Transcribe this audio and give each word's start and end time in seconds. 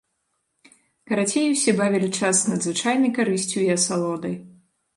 Карацей, 1.11 1.45
усе 1.51 1.75
бавілі 1.81 2.09
час 2.19 2.35
з 2.41 2.45
надзвычайнай 2.55 3.15
карысцю 3.21 3.57
і 3.69 3.71
асалодай. 3.77 4.35